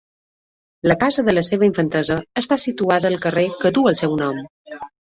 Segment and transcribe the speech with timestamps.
[0.91, 4.45] La casa de la seva infantesa està situada al carrer que duu el seu nom.